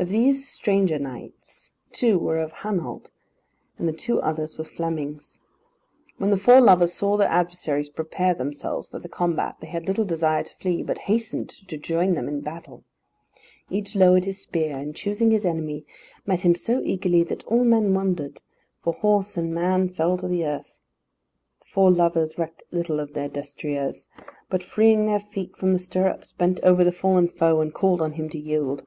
[0.00, 3.10] Of these stranger knights two were of Hainault,
[3.78, 5.38] and the two others were Flemings.
[6.18, 10.04] When the four lovers saw their adversaries prepare themselves for the combat, they had little
[10.04, 12.82] desire to flee, but hastened to join them in battle.
[13.70, 15.86] Each lowered his spear, and choosing his enemy,
[16.26, 18.40] met him so eagerly that all men wondered,
[18.82, 20.80] for horse and man fell to the earth.
[21.60, 24.08] The four lovers recked little of their destriers,
[24.50, 28.14] but freeing their feet from the stirrups bent over the fallen foe, and called on
[28.14, 28.84] him to yield.